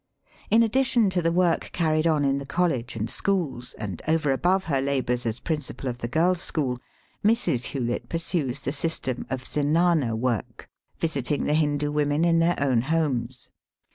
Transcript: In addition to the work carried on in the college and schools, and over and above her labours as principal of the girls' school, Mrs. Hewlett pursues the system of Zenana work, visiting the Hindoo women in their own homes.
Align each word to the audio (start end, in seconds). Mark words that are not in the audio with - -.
In 0.49 0.63
addition 0.63 1.11
to 1.11 1.21
the 1.21 1.31
work 1.31 1.69
carried 1.73 2.07
on 2.07 2.25
in 2.25 2.39
the 2.39 2.45
college 2.47 2.95
and 2.95 3.07
schools, 3.07 3.75
and 3.77 4.01
over 4.07 4.31
and 4.31 4.35
above 4.39 4.63
her 4.63 4.81
labours 4.81 5.27
as 5.27 5.39
principal 5.39 5.87
of 5.87 5.99
the 5.99 6.07
girls' 6.07 6.41
school, 6.41 6.79
Mrs. 7.23 7.65
Hewlett 7.65 8.09
pursues 8.09 8.61
the 8.61 8.71
system 8.71 9.27
of 9.29 9.45
Zenana 9.45 10.15
work, 10.15 10.67
visiting 10.99 11.43
the 11.43 11.53
Hindoo 11.53 11.91
women 11.91 12.25
in 12.25 12.39
their 12.39 12.55
own 12.57 12.81
homes. 12.81 13.49